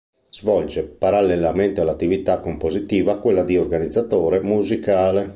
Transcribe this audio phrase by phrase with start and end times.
[0.31, 5.29] Svolge parallelamente all'attività compositiva quella di organizzatore musicale.